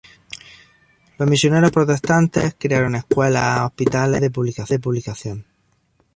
[1.19, 5.45] Los misioneros protestantes crearon escuelas, hospitales y agencias de publicación.